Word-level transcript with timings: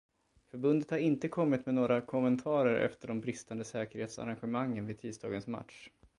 Förbundet 0.47 0.91
har 0.91 0.97
inte 0.97 1.27
kommit 1.27 1.65
med 1.65 1.75
några 1.75 2.01
kommentarer 2.01 2.81
efter 2.85 3.07
de 3.07 3.21
bristande 3.21 3.63
säkerhetsarrangemangen 3.65 4.85
vid 4.85 4.99
tisdagens 4.99 5.47
match. 5.47 5.89